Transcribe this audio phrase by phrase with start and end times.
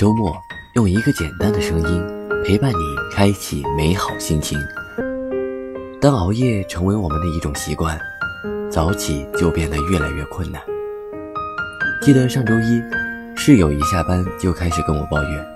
[0.00, 0.34] 周末
[0.76, 2.02] 用一个简单的声音
[2.42, 4.58] 陪伴你，开启美好心情。
[6.00, 8.00] 当熬夜成为我们的一种习惯，
[8.70, 10.62] 早起就变得越来越困难。
[12.00, 12.82] 记得上周一，
[13.36, 15.46] 室友一下班就开始跟我抱怨，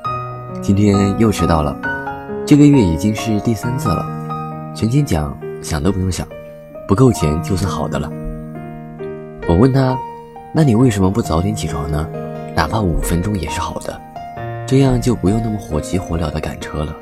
[0.60, 1.74] 今天又迟到了，
[2.44, 4.04] 这个月已经是第三次了。
[4.76, 6.28] 全勤奖想都不用想，
[6.86, 8.12] 不够钱就算好的了。
[9.48, 9.98] 我问他，
[10.52, 12.06] 那你为什么不早点起床呢？
[12.54, 13.98] 哪怕五分钟也是好的。
[14.74, 16.96] 这样就不用那么火急火燎的赶车了。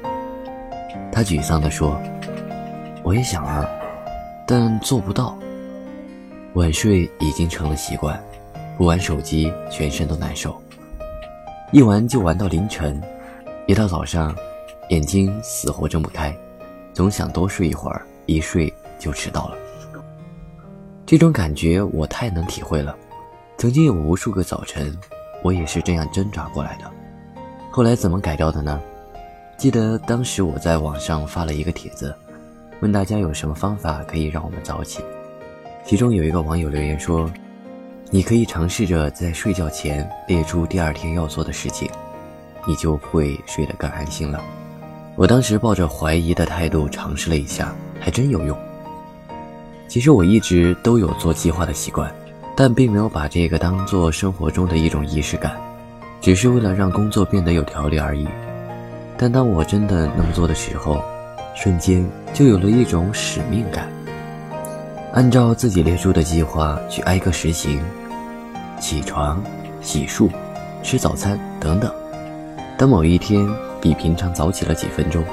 [1.10, 1.98] 他沮丧地说
[3.02, 3.66] ：“我也想啊，
[4.46, 5.38] 但做不到。
[6.52, 8.22] 晚睡已经成了习惯，
[8.76, 10.54] 不玩手机全身都难受，
[11.70, 13.00] 一玩就玩到凌晨，
[13.66, 14.36] 一到早上，
[14.90, 16.30] 眼睛死活睁不开，
[16.92, 19.56] 总想多睡一会儿，一睡就迟到了。
[21.06, 22.94] 这种感觉我太能体会了，
[23.56, 24.94] 曾经有无数个早晨，
[25.42, 26.84] 我也是这样挣扎过来的。”
[27.74, 28.78] 后来怎么改掉的呢？
[29.56, 32.14] 记得当时我在网上发了一个帖子，
[32.80, 35.02] 问大家有什么方法可以让我们早起。
[35.82, 37.32] 其中有一个网友留言说
[38.12, 41.88] ：“你可以尝试着在睡觉前列出第二天要做的事情，
[42.68, 44.38] 你就会睡得更安心了。”
[45.16, 48.54] 我当时抱着怀疑的态度尝试了一下，还真有用。
[49.88, 52.14] 其实我一直都有做计划的习惯，
[52.54, 55.58] 但并没有把这个当做生活中的一种仪式感。
[56.22, 58.28] 只是为了让工作变得有条理而已，
[59.18, 61.02] 但当我真的那么做的时候，
[61.52, 63.88] 瞬间就有了一种使命感。
[65.14, 67.82] 按照自己列出的计划去挨个实行，
[68.78, 69.42] 起床、
[69.80, 70.30] 洗漱、
[70.80, 71.92] 吃早餐等等。
[72.78, 73.44] 当某一天
[73.80, 75.24] 比平常早起了几分钟，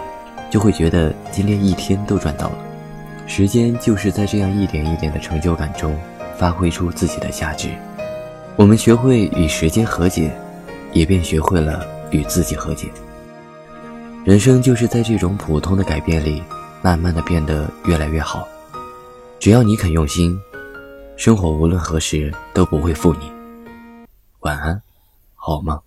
[0.49, 2.55] 就会觉得今天一天都赚到了。
[3.27, 5.95] 时间就是在这样一点一点的成就感中，
[6.35, 7.69] 发挥出自己的价值。
[8.55, 10.31] 我们学会与时间和解。
[10.93, 12.87] 也便学会了与自己和解。
[14.25, 16.43] 人生就是在这种普通的改变里，
[16.81, 18.47] 慢慢的变得越来越好。
[19.39, 20.39] 只要你肯用心，
[21.15, 23.31] 生活无论何时都不会负你。
[24.41, 24.81] 晚安，
[25.35, 25.79] 好梦？